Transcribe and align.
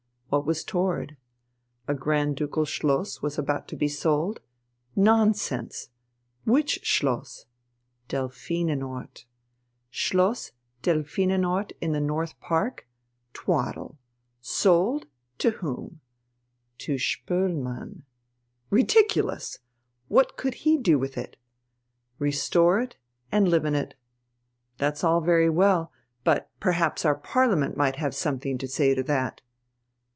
What 0.33 0.45
was 0.45 0.63
toward? 0.63 1.17
A 1.89 1.93
Grand 1.93 2.37
Ducal 2.37 2.63
Schloss 2.63 3.21
was 3.21 3.37
about 3.37 3.67
to 3.67 3.75
be 3.75 3.89
sold? 3.89 4.39
Nonsense! 4.95 5.89
Which 6.45 6.79
Schloss? 6.85 7.47
Delphinenort. 8.07 9.25
Schloss 9.89 10.53
Delphinenort 10.83 11.73
in 11.81 11.91
the 11.91 11.99
North 11.99 12.39
Park? 12.39 12.87
Twaddle! 13.33 13.99
Sold? 14.39 15.05
To 15.39 15.49
whom? 15.49 15.99
To 16.77 16.95
Spoelmann. 16.97 18.03
Ridiculous! 18.69 19.59
What 20.07 20.37
could 20.37 20.53
he 20.63 20.77
do 20.77 20.97
with 20.97 21.17
it? 21.17 21.35
Restore 22.19 22.79
it, 22.79 22.95
and 23.33 23.49
live 23.49 23.65
in 23.65 23.75
it. 23.75 23.95
That's 24.77 25.03
all 25.03 25.19
very 25.19 25.49
well. 25.49 25.91
But 26.23 26.49
perhaps 26.61 27.03
our 27.03 27.15
Parliament 27.15 27.75
might 27.75 27.97
have 27.97 28.15
something 28.15 28.57
to 28.59 28.67
say 28.69 28.95
to 28.95 29.03
that. 29.03 29.41